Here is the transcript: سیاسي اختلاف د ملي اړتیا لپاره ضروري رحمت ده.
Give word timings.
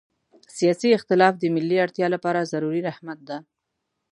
سیاسي 0.57 0.89
اختلاف 0.97 1.33
د 1.39 1.43
ملي 1.55 1.77
اړتیا 1.85 2.07
لپاره 2.15 2.49
ضروري 2.53 2.81
رحمت 2.89 3.19
ده. 3.29 3.37